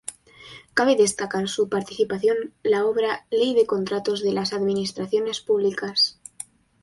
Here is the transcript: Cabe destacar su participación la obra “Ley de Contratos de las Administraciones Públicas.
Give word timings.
Cabe 0.73 0.95
destacar 0.95 1.47
su 1.47 1.69
participación 1.69 2.55
la 2.63 2.87
obra 2.87 3.27
“Ley 3.29 3.53
de 3.53 3.67
Contratos 3.67 4.23
de 4.23 4.33
las 4.33 4.51
Administraciones 4.51 5.41
Públicas. 5.41 6.19